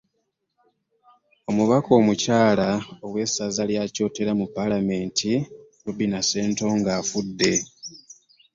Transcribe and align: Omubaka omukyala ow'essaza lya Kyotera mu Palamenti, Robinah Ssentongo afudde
Omubaka 1.49 1.89
omukyala 1.99 2.69
ow'essaza 3.05 3.63
lya 3.69 3.83
Kyotera 3.93 4.31
mu 4.39 4.45
Palamenti, 4.55 5.33
Robinah 5.85 6.23
Ssentongo 6.25 6.89
afudde 6.99 7.53